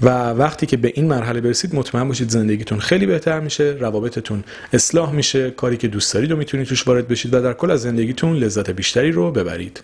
و 0.01 0.29
وقتی 0.29 0.65
که 0.65 0.77
به 0.77 0.91
این 0.95 1.07
مرحله 1.07 1.41
برسید 1.41 1.75
مطمئن 1.75 2.07
باشید 2.07 2.29
زندگیتون 2.29 2.79
خیلی 2.79 3.05
بهتر 3.05 3.39
میشه 3.39 3.63
روابطتون 3.79 4.43
اصلاح 4.73 5.11
میشه 5.11 5.51
کاری 5.51 5.77
که 5.77 5.87
دوست 5.87 6.13
دارید 6.13 6.31
و 6.31 6.35
می‌تونید 6.35 6.67
توش 6.67 6.87
وارد 6.87 7.07
بشید 7.07 7.33
و 7.33 7.41
در 7.41 7.53
کل 7.53 7.71
از 7.71 7.81
زندگیتون 7.81 8.35
لذت 8.35 8.69
بیشتری 8.69 9.11
رو 9.11 9.31
ببرید. 9.31 9.83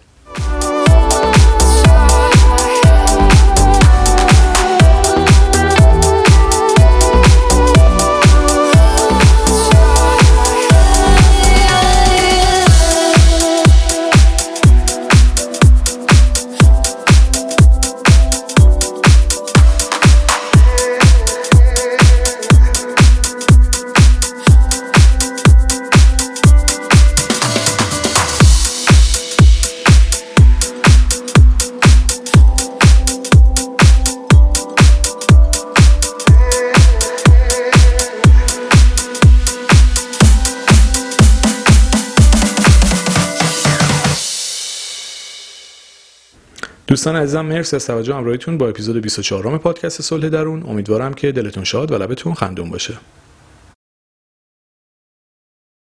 دوستان 46.99 47.15
عزیزم 47.15 47.45
مرسی 47.45 47.75
از 47.75 47.87
توجه 47.87 48.15
همراهیتون 48.15 48.57
با 48.57 48.67
اپیزود 48.69 49.01
24 49.01 49.57
پادکست 49.57 50.01
صلح 50.01 50.29
درون. 50.29 50.63
امیدوارم 50.63 51.13
که 51.13 51.31
دلتون 51.31 51.63
شاد 51.63 51.91
و 51.91 51.97
لبتون 51.97 52.33
خندون 52.33 52.69
باشه. 52.69 52.93